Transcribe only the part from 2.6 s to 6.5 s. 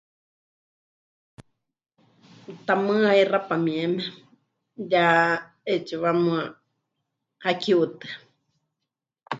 Tamɨ́ haixápa mieme ya 'eetsiwa muuwa